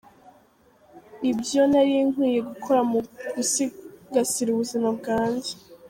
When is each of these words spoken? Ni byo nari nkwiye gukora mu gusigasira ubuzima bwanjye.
Ni 1.21 1.31
byo 1.39 1.61
nari 1.71 1.93
nkwiye 2.09 2.39
gukora 2.49 2.79
mu 2.89 2.99
gusigasira 3.35 4.49
ubuzima 4.51 4.87
bwanjye. 4.97 5.51